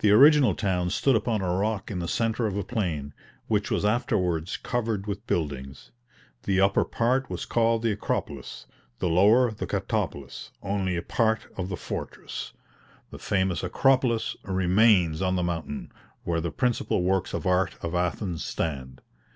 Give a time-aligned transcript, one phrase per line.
[0.00, 3.14] The original town stood upon a rock in the centre of a plain,
[3.46, 5.92] which was afterwards covered with buildings;
[6.42, 8.66] the upper part was called the "Acropolis,"
[8.98, 12.52] the lower the "Katopolis;" only a part of the fortress,
[13.12, 15.92] the famous Acropolis, remains on the mountain,
[16.24, 19.00] where the principal works of art of Athens stand.